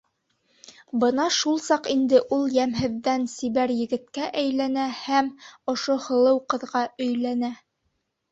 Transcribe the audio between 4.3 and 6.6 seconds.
әйләнә һәм ошо һылыу